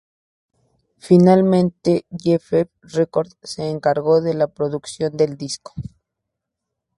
[0.97, 5.73] Finalmente Geffen Records se encargó de la producción del disco.